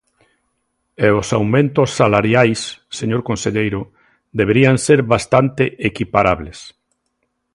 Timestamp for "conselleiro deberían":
3.29-4.77